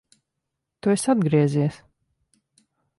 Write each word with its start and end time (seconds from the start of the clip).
Tu 0.81 0.89
esi 0.95 1.07
atgriezies! 1.15 1.81